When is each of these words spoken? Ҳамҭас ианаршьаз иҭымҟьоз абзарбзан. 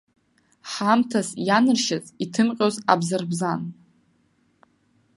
Ҳамҭас 0.71 1.29
ианаршьаз 1.47 2.05
иҭымҟьоз 2.23 2.75
абзарбзан. 2.91 3.61